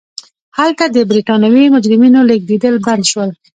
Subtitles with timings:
[0.57, 3.29] هلته د برېټانوي مجرمینو لېږدېدل بند شول.